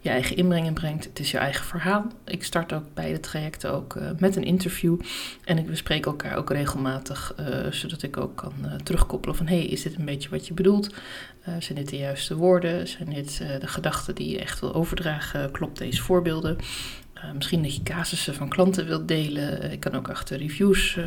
je 0.01 0.09
eigen 0.09 0.37
inbreng 0.37 0.67
in 0.67 0.75
brengt. 0.75 1.05
Het 1.05 1.19
is 1.19 1.31
je 1.31 1.39
eigen 1.39 1.65
verhaal. 1.65 2.07
Ik 2.25 2.45
start 2.45 2.73
ook 2.73 2.95
bij 2.95 3.13
de 3.13 3.21
trajecten 3.21 3.73
ook 3.73 3.95
uh, 3.95 4.11
met 4.19 4.37
een 4.37 4.45
interview. 4.45 5.01
En 5.45 5.59
ik 5.59 5.67
bespreek 5.67 6.07
elkaar 6.07 6.37
ook 6.37 6.51
regelmatig, 6.51 7.35
uh, 7.41 7.71
zodat 7.71 8.03
ik 8.03 8.17
ook 8.17 8.37
kan 8.37 8.53
terugkoppelen 8.83 9.37
van... 9.37 9.47
hey, 9.47 9.65
is 9.65 9.83
dit 9.83 9.99
een 9.99 10.05
beetje 10.05 10.29
wat 10.29 10.47
je 10.47 10.55
bedoelt? 10.55 10.95
zijn 11.59 11.79
dit 11.79 11.89
de 11.89 11.97
juiste 11.97 12.37
woorden? 12.37 12.89
Zijn 12.89 13.15
dit 13.15 13.43
de 13.61 13.67
gedachten 13.67 14.15
die 14.15 14.31
je 14.31 14.39
echt 14.39 14.61
wil 14.61 14.75
overdragen? 14.75 15.51
Klopt 15.51 15.79
deze 15.79 16.03
voorbeelden? 16.03 16.57
Uh, 17.25 17.33
misschien 17.33 17.63
dat 17.63 17.75
je 17.75 17.83
casussen 17.83 18.35
van 18.35 18.49
klanten 18.49 18.87
wilt 18.87 19.09
delen. 19.09 19.73
Ik 19.73 19.81
kan 19.81 19.95
ook 19.95 20.09
achter 20.09 20.39
reviews 20.39 20.97
uh, 20.97 21.05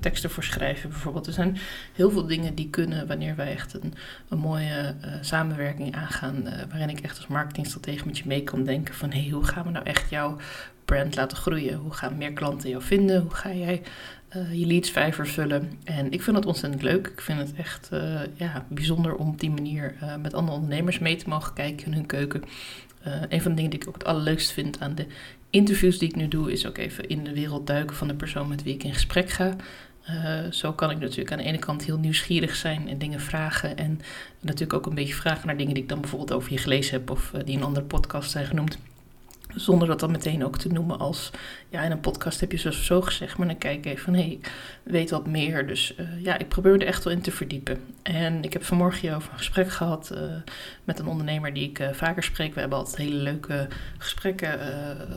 teksten 0.00 0.30
voor 0.30 0.44
schrijven 0.44 0.90
bijvoorbeeld. 0.90 1.26
Er 1.26 1.32
zijn 1.32 1.56
heel 1.92 2.10
veel 2.10 2.26
dingen 2.26 2.54
die 2.54 2.70
kunnen 2.70 3.06
wanneer 3.06 3.36
wij 3.36 3.52
echt 3.52 3.74
een, 3.74 3.94
een 4.28 4.38
mooie 4.38 4.94
samenwerking 5.20 5.94
aangaan. 5.94 6.44
waarin 6.68 6.88
ik 6.88 7.00
echt 7.00 7.16
als 7.16 7.26
marketingstratege 7.26 8.06
met 8.06 8.18
je 8.18 8.24
mee 8.26 8.42
kan 8.42 8.64
denken 8.64 8.94
van... 8.94 9.10
Hey, 9.10 9.28
hoe 9.28 9.44
gaan 9.44 9.64
we 9.64 9.70
nou 9.70 9.84
echt 9.84 10.10
jouw 10.10 10.36
brand 10.84 11.16
laten 11.16 11.36
groeien? 11.36 11.74
Hoe 11.74 11.92
gaan 11.92 12.16
meer 12.16 12.32
klanten 12.32 12.70
jou 12.70 12.82
vinden? 12.82 13.20
Hoe 13.20 13.34
ga 13.34 13.52
jij 13.52 13.82
je 14.52 14.66
leads 14.66 14.90
vijver 14.90 15.26
vullen? 15.26 15.72
En 15.84 16.12
ik 16.12 16.22
vind 16.22 16.36
dat 16.36 16.46
ontzettend 16.46 16.82
leuk. 16.82 17.06
Ik 17.06 17.20
vind 17.20 17.38
het 17.38 17.54
echt 17.54 17.90
ja, 18.34 18.64
bijzonder 18.68 19.14
om 19.14 19.28
op 19.28 19.40
die 19.40 19.50
manier 19.50 19.94
met 20.22 20.34
andere 20.34 20.56
ondernemers 20.56 20.98
mee 20.98 21.16
te 21.16 21.28
mogen 21.28 21.54
kijken 21.54 21.86
in 21.86 21.92
hun 21.92 22.06
keuken. 22.06 22.42
Uh, 23.06 23.14
een 23.28 23.42
van 23.42 23.50
de 23.50 23.56
dingen 23.56 23.70
die 23.70 23.80
ik 23.80 23.88
ook 23.88 23.94
het 23.94 24.04
allerleukst 24.04 24.52
vind 24.52 24.80
aan 24.80 24.94
de 24.94 25.06
interviews 25.50 25.98
die 25.98 26.08
ik 26.08 26.16
nu 26.16 26.28
doe, 26.28 26.52
is 26.52 26.66
ook 26.66 26.78
even 26.78 27.08
in 27.08 27.24
de 27.24 27.32
wereld 27.32 27.66
duiken 27.66 27.96
van 27.96 28.08
de 28.08 28.14
persoon 28.14 28.48
met 28.48 28.62
wie 28.62 28.74
ik 28.74 28.84
in 28.84 28.94
gesprek 28.94 29.30
ga. 29.30 29.56
Uh, 30.10 30.50
zo 30.50 30.72
kan 30.72 30.90
ik 30.90 30.98
natuurlijk 30.98 31.32
aan 31.32 31.38
de 31.38 31.44
ene 31.44 31.58
kant 31.58 31.84
heel 31.84 31.98
nieuwsgierig 31.98 32.56
zijn 32.56 32.88
en 32.88 32.98
dingen 32.98 33.20
vragen. 33.20 33.76
En 33.76 34.00
natuurlijk 34.40 34.72
ook 34.72 34.86
een 34.86 34.94
beetje 34.94 35.14
vragen 35.14 35.46
naar 35.46 35.56
dingen 35.56 35.74
die 35.74 35.82
ik 35.82 35.88
dan 35.88 36.00
bijvoorbeeld 36.00 36.32
over 36.32 36.52
je 36.52 36.58
gelezen 36.58 36.92
heb 36.92 37.10
of 37.10 37.32
uh, 37.34 37.40
die 37.44 37.52
in 37.54 37.58
een 37.58 37.66
andere 37.66 37.86
podcast 37.86 38.30
zijn 38.30 38.46
genoemd. 38.46 38.78
Zonder 39.58 39.88
dat 39.88 40.00
dan 40.00 40.10
meteen 40.10 40.44
ook 40.44 40.58
te 40.58 40.68
noemen 40.68 40.98
als, 40.98 41.30
ja, 41.68 41.82
in 41.82 41.90
een 41.90 42.00
podcast 42.00 42.40
heb 42.40 42.52
je 42.52 42.58
zo 42.58 42.70
zo 42.70 43.00
gezegd, 43.00 43.38
maar 43.38 43.46
dan 43.46 43.58
kijk 43.58 43.78
ik 43.78 43.84
even 43.86 44.04
van, 44.04 44.14
hé, 44.14 44.20
hey, 44.20 44.40
weet 44.82 45.10
wat 45.10 45.26
meer. 45.26 45.66
Dus 45.66 45.94
uh, 46.00 46.24
ja, 46.24 46.38
ik 46.38 46.48
probeer 46.48 46.72
er 46.72 46.86
echt 46.86 47.04
wel 47.04 47.12
in 47.12 47.20
te 47.20 47.30
verdiepen. 47.30 47.80
En 48.02 48.44
ik 48.44 48.52
heb 48.52 48.64
vanmorgen 48.64 49.00
hierover 49.00 49.32
een 49.32 49.38
gesprek 49.38 49.70
gehad 49.70 50.10
uh, 50.14 50.20
met 50.84 50.98
een 50.98 51.06
ondernemer 51.06 51.54
die 51.54 51.68
ik 51.68 51.78
uh, 51.78 51.88
vaker 51.92 52.22
spreek. 52.22 52.54
We 52.54 52.60
hebben 52.60 52.78
altijd 52.78 52.96
hele 52.96 53.16
leuke 53.16 53.68
gesprekken 53.98 54.58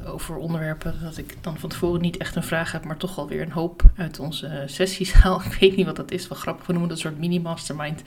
over 0.06 0.36
onderwerpen, 0.36 0.96
dat 1.02 1.18
ik 1.18 1.38
dan 1.42 1.58
van 1.58 1.70
tevoren 1.70 2.02
niet 2.02 2.18
echt 2.18 2.36
een 2.36 2.44
vraag 2.44 2.72
heb, 2.72 2.84
maar 2.84 2.98
toch 2.98 3.18
alweer 3.18 3.42
een 3.42 3.52
hoop 3.52 3.84
uit 3.96 4.20
onze 4.20 4.64
sessies 4.66 5.14
haal. 5.14 5.42
Ik 5.52 5.58
weet 5.60 5.76
niet 5.76 5.86
wat 5.86 5.96
dat 5.96 6.12
is, 6.12 6.28
wel 6.28 6.38
grappig, 6.38 6.66
we 6.66 6.72
noemen 6.72 6.90
dat 6.90 6.98
een 6.98 7.04
soort 7.04 7.20
mini-mastermind. 7.20 8.02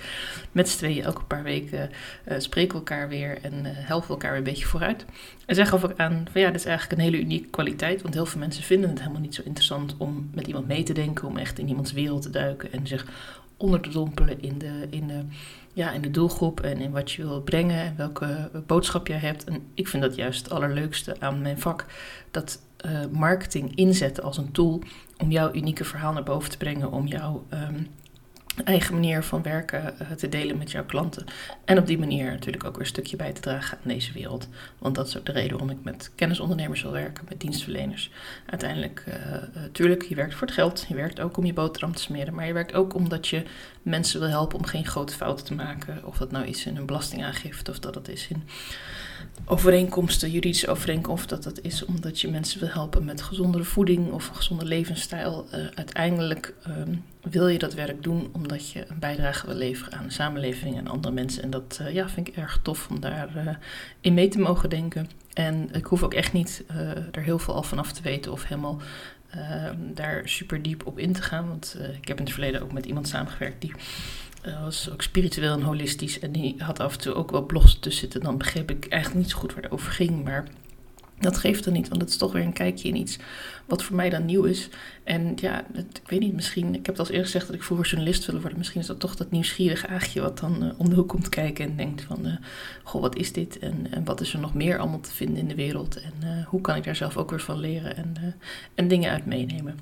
Met 0.52 0.68
z'n 0.68 0.76
tweeën 0.76 1.04
elke 1.04 1.24
paar 1.24 1.42
weken 1.42 1.90
spreken 2.38 2.72
we 2.72 2.78
elkaar 2.78 3.08
weer 3.08 3.38
en 3.42 3.52
helpen 3.64 4.06
we 4.06 4.12
elkaar 4.12 4.30
weer 4.30 4.38
een 4.38 4.44
beetje 4.44 4.66
vooruit. 4.66 5.04
En 5.46 5.54
zeg 5.54 5.72
of 5.72 5.84
ik 5.84 5.98
aan 5.98 6.23
ja, 6.32 6.46
dit 6.50 6.60
is 6.60 6.66
eigenlijk 6.66 6.98
een 7.00 7.04
hele 7.04 7.22
unieke 7.22 7.48
kwaliteit. 7.48 8.02
Want 8.02 8.14
heel 8.14 8.26
veel 8.26 8.40
mensen 8.40 8.62
vinden 8.62 8.90
het 8.90 8.98
helemaal 8.98 9.20
niet 9.20 9.34
zo 9.34 9.42
interessant 9.44 9.94
om 9.98 10.30
met 10.34 10.46
iemand 10.46 10.66
mee 10.66 10.82
te 10.82 10.92
denken, 10.92 11.28
om 11.28 11.36
echt 11.36 11.58
in 11.58 11.68
iemands 11.68 11.92
wereld 11.92 12.22
te 12.22 12.30
duiken 12.30 12.72
en 12.72 12.86
zich 12.86 13.06
onder 13.56 13.80
te 13.80 13.88
dompelen 13.88 14.42
in 14.42 14.58
de, 14.58 14.86
in 14.90 15.06
de, 15.06 15.24
ja, 15.72 15.92
in 15.92 16.02
de 16.02 16.10
doelgroep 16.10 16.60
en 16.60 16.80
in 16.80 16.90
wat 16.90 17.10
je 17.10 17.22
wil 17.22 17.42
brengen 17.42 17.84
en 17.84 17.94
welke 17.96 18.50
boodschap 18.66 19.06
jij 19.06 19.18
hebt. 19.18 19.44
En 19.44 19.62
ik 19.74 19.88
vind 19.88 20.02
dat 20.02 20.14
juist 20.14 20.44
het 20.44 20.52
allerleukste 20.52 21.16
aan 21.18 21.42
mijn 21.42 21.58
vak. 21.58 21.86
Dat 22.30 22.62
uh, 22.86 23.00
marketing 23.12 23.74
inzetten 23.74 24.24
als 24.24 24.38
een 24.38 24.52
tool 24.52 24.82
om 25.18 25.30
jouw 25.30 25.54
unieke 25.54 25.84
verhaal 25.84 26.12
naar 26.12 26.22
boven 26.22 26.50
te 26.50 26.56
brengen, 26.56 26.92
om 26.92 27.06
jouw 27.06 27.44
ehm, 27.48 27.82
eigen 28.64 28.94
manier 28.94 29.22
van 29.22 29.42
werken 29.42 29.94
uh, 30.02 30.10
te 30.10 30.28
delen 30.28 30.58
met 30.58 30.70
jouw 30.70 30.84
klanten. 30.84 31.24
En 31.64 31.78
op 31.78 31.86
die 31.86 31.98
manier 31.98 32.30
natuurlijk 32.30 32.64
ook 32.64 32.72
weer 32.72 32.80
een 32.80 32.86
stukje 32.86 33.16
bij 33.16 33.32
te 33.32 33.40
dragen 33.40 33.78
aan 33.78 33.88
deze 33.88 34.12
wereld. 34.12 34.48
Want 34.78 34.94
dat 34.94 35.06
is 35.06 35.18
ook 35.18 35.26
de 35.26 35.32
reden 35.32 35.50
waarom 35.50 35.70
ik 35.70 35.84
met 35.84 36.10
kennisondernemers 36.14 36.82
wil 36.82 36.92
werken, 36.92 37.24
met 37.28 37.40
dienstverleners. 37.40 38.10
Uiteindelijk, 38.46 39.04
uh, 39.08 39.98
je 40.08 40.14
werkt 40.14 40.34
voor 40.34 40.46
het 40.46 40.56
geld, 40.56 40.84
je 40.88 40.94
werkt 40.94 41.20
ook 41.20 41.36
om 41.36 41.44
je 41.44 41.52
boterham 41.52 41.94
te 41.94 42.02
smeren, 42.02 42.34
maar 42.34 42.46
je 42.46 42.52
werkt 42.52 42.74
ook 42.74 42.94
omdat 42.94 43.28
je 43.28 43.42
mensen 43.82 44.20
wil 44.20 44.28
helpen 44.28 44.58
om 44.58 44.64
geen 44.64 44.86
grote 44.86 45.14
fouten 45.14 45.44
te 45.44 45.54
maken. 45.54 46.04
Of 46.04 46.16
dat 46.16 46.30
nou 46.30 46.46
is 46.46 46.66
in 46.66 46.76
een 46.76 46.86
belastingaangifte 46.86 47.70
of 47.70 47.78
dat 47.78 47.94
het 47.94 48.08
is 48.08 48.28
in 48.28 48.42
overeenkomsten, 49.44 50.30
juridische 50.30 50.68
overeenkomsten, 50.68 51.28
dat 51.28 51.42
dat 51.54 51.64
is 51.64 51.84
omdat 51.84 52.20
je 52.20 52.28
mensen 52.28 52.60
wil 52.60 52.68
helpen 52.68 53.04
met 53.04 53.22
gezondere 53.22 53.64
voeding 53.64 54.12
of 54.12 54.28
een 54.28 54.34
gezonde 54.34 54.64
levensstijl. 54.64 55.46
Uiteindelijk 55.74 56.54
um, 56.68 57.02
wil 57.30 57.48
je 57.48 57.58
dat 57.58 57.74
werk 57.74 58.02
doen 58.02 58.28
omdat 58.32 58.70
je 58.70 58.84
een 58.88 58.98
bijdrage 58.98 59.46
wil 59.46 59.56
leveren 59.56 59.98
aan 59.98 60.06
de 60.06 60.12
samenleving 60.12 60.76
en 60.76 60.86
andere 60.86 61.14
mensen. 61.14 61.42
En 61.42 61.50
dat 61.50 61.78
uh, 61.82 61.92
ja, 61.92 62.08
vind 62.08 62.28
ik 62.28 62.36
erg 62.36 62.58
tof 62.62 62.88
om 62.90 63.00
daar 63.00 63.30
uh, 63.36 63.48
in 64.00 64.14
mee 64.14 64.28
te 64.28 64.38
mogen 64.38 64.70
denken. 64.70 65.08
En 65.32 65.68
ik 65.72 65.84
hoef 65.84 66.02
ook 66.02 66.14
echt 66.14 66.32
niet 66.32 66.64
er 67.12 67.22
heel 67.22 67.38
veel 67.38 67.54
al 67.54 67.62
vanaf 67.62 67.92
te 67.92 68.02
weten 68.02 68.32
of 68.32 68.44
helemaal 68.44 68.80
daar 69.94 70.22
super 70.24 70.62
diep 70.62 70.86
op 70.86 70.98
in 70.98 71.12
te 71.12 71.22
gaan. 71.22 71.48
Want 71.48 71.76
ik 72.00 72.08
heb 72.08 72.18
in 72.18 72.24
het 72.24 72.32
verleden 72.32 72.62
ook 72.62 72.72
met 72.72 72.86
iemand 72.86 73.08
samengewerkt 73.08 73.60
die 73.60 73.72
was 74.62 74.90
ook 74.90 75.02
spiritueel 75.02 75.52
en 75.52 75.62
holistisch. 75.62 76.18
En 76.18 76.32
die 76.32 76.54
had 76.58 76.80
af 76.80 76.92
en 76.92 77.00
toe 77.00 77.14
ook 77.14 77.30
wel 77.30 77.46
blogs 77.46 77.78
tussen 77.80 78.00
zitten. 78.00 78.20
Dan 78.20 78.38
begreep 78.38 78.70
ik 78.70 78.86
eigenlijk 78.88 79.22
niet 79.22 79.32
zo 79.32 79.38
goed 79.38 79.54
waar 79.54 79.62
het 79.62 79.72
over 79.72 79.92
ging. 79.92 80.24
Maar 80.24 80.44
dat 81.18 81.36
geeft 81.36 81.66
er 81.66 81.72
niet, 81.72 81.88
want 81.88 82.00
het 82.00 82.10
is 82.10 82.16
toch 82.16 82.32
weer 82.32 82.44
een 82.44 82.52
kijkje 82.52 82.88
in 82.88 82.96
iets 82.96 83.18
wat 83.66 83.82
voor 83.82 83.96
mij 83.96 84.10
dan 84.10 84.24
nieuw 84.24 84.44
is. 84.44 84.68
En 85.04 85.32
ja, 85.36 85.64
het, 85.72 86.00
ik 86.02 86.08
weet 86.08 86.20
niet, 86.20 86.34
misschien, 86.34 86.68
ik 86.68 86.86
heb 86.86 86.86
het 86.86 86.98
als 86.98 87.10
eerst 87.10 87.24
gezegd 87.24 87.46
dat 87.46 87.56
ik 87.56 87.62
vroeger 87.62 87.86
journalist 87.86 88.24
wilde 88.24 88.40
worden. 88.40 88.58
Misschien 88.58 88.80
is 88.80 88.86
dat 88.86 89.00
toch 89.00 89.16
dat 89.16 89.30
nieuwsgierige 89.30 89.86
aagje 89.86 90.20
wat 90.20 90.38
dan 90.38 90.64
uh, 90.64 90.70
om 90.76 90.88
de 90.88 90.94
hoek 90.94 91.08
komt 91.08 91.28
kijken 91.28 91.64
en 91.64 91.76
denkt 91.76 92.02
van, 92.02 92.26
uh, 92.26 92.36
goh, 92.82 93.00
wat 93.00 93.16
is 93.16 93.32
dit? 93.32 93.58
En, 93.58 93.86
en, 93.90 94.04
wat 94.04 94.20
is 94.20 94.32
er 94.32 94.40
nog 94.40 94.54
meer 94.54 94.78
allemaal 94.78 95.00
te 95.00 95.12
vinden 95.12 95.36
in 95.36 95.48
de 95.48 95.54
wereld? 95.54 96.00
En 96.00 96.12
uh, 96.24 96.46
hoe 96.46 96.60
kan 96.60 96.76
ik 96.76 96.84
daar 96.84 96.96
zelf 96.96 97.16
ook 97.16 97.30
weer 97.30 97.40
van 97.40 97.58
leren 97.58 97.96
en, 97.96 98.14
en 98.74 98.88
dingen 98.88 99.10
uit 99.10 99.26
meenemen? 99.26 99.78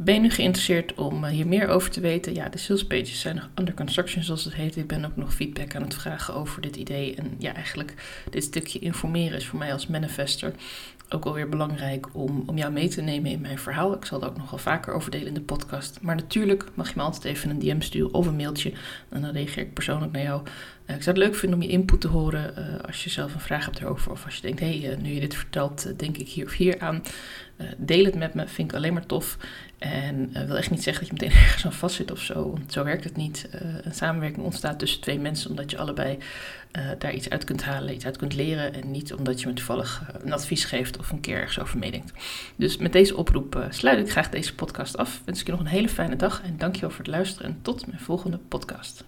Ben 0.00 0.14
je 0.14 0.20
nu 0.20 0.30
geïnteresseerd 0.30 0.94
om 0.94 1.24
eh, 1.24 1.30
hier 1.30 1.46
meer 1.46 1.68
over 1.68 1.90
te 1.90 2.00
weten? 2.00 2.34
Ja, 2.34 2.48
de 2.48 2.58
sales 2.58 2.86
pages 2.86 3.20
zijn 3.20 3.34
nog 3.34 3.48
under 3.54 3.74
construction, 3.74 4.22
zoals 4.22 4.44
het 4.44 4.54
heet. 4.54 4.76
Ik 4.76 4.86
ben 4.86 5.04
ook 5.04 5.16
nog 5.16 5.34
feedback 5.34 5.74
aan 5.74 5.82
het 5.82 5.94
vragen 5.94 6.34
over 6.34 6.60
dit 6.60 6.76
idee. 6.76 7.14
En 7.14 7.34
ja, 7.38 7.54
eigenlijk 7.54 7.94
dit 8.30 8.44
stukje 8.44 8.78
informeren 8.78 9.36
is 9.36 9.46
voor 9.46 9.58
mij 9.58 9.72
als 9.72 9.86
manifester 9.86 10.52
ook 11.08 11.24
wel 11.24 11.32
weer 11.32 11.48
belangrijk 11.48 12.06
om, 12.12 12.42
om 12.46 12.58
jou 12.58 12.72
mee 12.72 12.88
te 12.88 13.00
nemen 13.00 13.30
in 13.30 13.40
mijn 13.40 13.58
verhaal. 13.58 13.94
Ik 13.94 14.04
zal 14.04 14.22
er 14.22 14.28
ook 14.28 14.36
nog 14.36 14.50
wel 14.50 14.58
vaker 14.58 14.94
over 14.94 15.10
delen 15.10 15.26
in 15.26 15.34
de 15.34 15.40
podcast. 15.40 15.98
Maar 16.02 16.16
natuurlijk 16.16 16.64
mag 16.74 16.88
je 16.88 16.94
me 16.96 17.02
altijd 17.02 17.24
even 17.24 17.50
een 17.50 17.58
DM 17.58 17.80
sturen 17.80 18.14
of 18.14 18.26
een 18.26 18.36
mailtje. 18.36 18.72
En 19.08 19.22
dan 19.22 19.30
reageer 19.30 19.62
ik 19.62 19.74
persoonlijk 19.74 20.12
naar 20.12 20.22
jou. 20.22 20.42
Uh, 20.90 20.96
ik 20.96 21.02
zou 21.02 21.16
het 21.16 21.26
leuk 21.26 21.34
vinden 21.34 21.58
om 21.58 21.64
je 21.64 21.72
input 21.72 22.00
te 22.00 22.08
horen 22.08 22.54
uh, 22.58 22.64
als 22.86 23.04
je 23.04 23.10
zelf 23.10 23.34
een 23.34 23.40
vraag 23.40 23.64
hebt 23.64 23.80
erover. 23.80 24.10
Of 24.10 24.24
als 24.24 24.34
je 24.34 24.40
denkt, 24.40 24.60
hé, 24.60 24.78
hey, 24.78 24.90
uh, 24.90 24.96
nu 24.96 25.12
je 25.12 25.20
dit 25.20 25.34
vertelt, 25.34 25.98
denk 25.98 26.16
ik 26.16 26.28
hier 26.28 26.44
of 26.44 26.52
hier 26.52 26.80
aan. 26.80 27.02
deel 27.76 28.04
het 28.04 28.14
met 28.14 28.34
me, 28.34 28.48
vind 28.48 28.70
ik 28.70 28.76
alleen 28.76 28.92
maar 28.92 29.06
tof. 29.06 29.36
En 29.78 30.32
wil 30.46 30.56
echt 30.56 30.70
niet 30.70 30.82
zeggen 30.82 31.08
dat 31.08 31.18
je 31.18 31.24
meteen 31.24 31.40
ergens 31.44 31.64
aan 31.64 31.72
vast 31.72 31.94
zit 31.94 32.10
of 32.10 32.20
zo. 32.20 32.50
Want 32.50 32.72
zo 32.72 32.84
werkt 32.84 33.04
het 33.04 33.16
niet. 33.16 33.48
een 33.82 33.94
samenwerking 33.94 34.44
ontstaat 34.44 34.78
tussen 34.78 35.00
twee 35.00 35.18
mensen 35.18 35.50
omdat 35.50 35.70
je 35.70 35.78
allebei 35.78 36.18
daar 36.98 37.14
iets 37.14 37.30
uit 37.30 37.44
kunt 37.44 37.64
halen, 37.64 37.94
iets 37.94 38.04
uit 38.04 38.16
kunt 38.16 38.34
leren. 38.34 38.74
En 38.74 38.90
niet 38.90 39.14
omdat 39.14 39.40
je 39.40 39.46
me 39.46 39.52
toevallig 39.52 40.02
een 40.22 40.32
advies 40.32 40.64
geeft 40.64 40.98
of 40.98 41.10
een 41.10 41.20
keer 41.20 41.36
ergens 41.36 41.60
over 41.60 41.78
meedenkt. 41.78 42.12
Dus 42.56 42.76
met 42.76 42.92
deze 42.92 43.16
oproep 43.16 43.66
sluit 43.70 43.98
ik 43.98 44.10
graag 44.10 44.30
deze 44.30 44.54
podcast 44.54 44.96
af. 44.96 45.22
Wens 45.24 45.40
ik 45.40 45.46
je 45.46 45.52
nog 45.52 45.60
een 45.60 45.66
hele 45.66 45.88
fijne 45.88 46.16
dag 46.16 46.42
en 46.42 46.58
dankjewel 46.58 46.90
voor 46.90 47.04
het 47.04 47.14
luisteren. 47.14 47.50
En 47.50 47.58
tot 47.62 47.86
mijn 47.86 48.00
volgende 48.00 48.38
podcast. 48.48 49.04